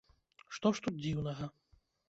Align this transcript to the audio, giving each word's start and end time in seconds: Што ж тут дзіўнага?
Што 0.57 0.71
ж 0.79 0.83
тут 0.87 0.97
дзіўнага? 1.03 1.51